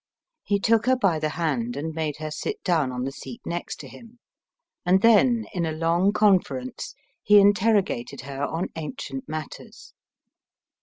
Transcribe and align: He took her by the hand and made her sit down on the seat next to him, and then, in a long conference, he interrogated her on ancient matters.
He 0.43 0.57
took 0.57 0.87
her 0.87 0.95
by 0.95 1.19
the 1.19 1.29
hand 1.29 1.77
and 1.77 1.93
made 1.93 2.17
her 2.17 2.31
sit 2.31 2.63
down 2.63 2.91
on 2.91 3.03
the 3.03 3.11
seat 3.11 3.39
next 3.45 3.75
to 3.81 3.87
him, 3.87 4.17
and 4.83 5.03
then, 5.03 5.45
in 5.53 5.63
a 5.63 5.71
long 5.71 6.11
conference, 6.11 6.95
he 7.21 7.37
interrogated 7.37 8.21
her 8.21 8.43
on 8.43 8.69
ancient 8.75 9.29
matters. 9.29 9.93